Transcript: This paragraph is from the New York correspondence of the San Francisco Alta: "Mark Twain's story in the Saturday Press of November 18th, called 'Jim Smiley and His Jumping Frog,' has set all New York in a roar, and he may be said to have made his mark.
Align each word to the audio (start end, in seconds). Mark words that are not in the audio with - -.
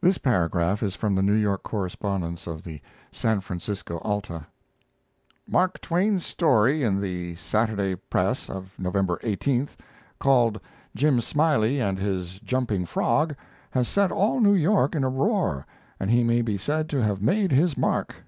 This 0.00 0.16
paragraph 0.16 0.82
is 0.82 0.96
from 0.96 1.14
the 1.14 1.20
New 1.20 1.34
York 1.34 1.62
correspondence 1.62 2.46
of 2.46 2.62
the 2.64 2.80
San 3.10 3.42
Francisco 3.42 3.98
Alta: 3.98 4.46
"Mark 5.46 5.78
Twain's 5.82 6.24
story 6.24 6.82
in 6.82 7.02
the 7.02 7.34
Saturday 7.36 7.96
Press 7.96 8.48
of 8.48 8.72
November 8.78 9.18
18th, 9.22 9.76
called 10.18 10.58
'Jim 10.96 11.20
Smiley 11.20 11.80
and 11.82 11.98
His 11.98 12.38
Jumping 12.38 12.86
Frog,' 12.86 13.36
has 13.72 13.88
set 13.88 14.10
all 14.10 14.40
New 14.40 14.54
York 14.54 14.94
in 14.94 15.04
a 15.04 15.10
roar, 15.10 15.66
and 16.00 16.08
he 16.10 16.24
may 16.24 16.40
be 16.40 16.56
said 16.56 16.88
to 16.88 17.02
have 17.02 17.20
made 17.20 17.52
his 17.52 17.76
mark. 17.76 18.24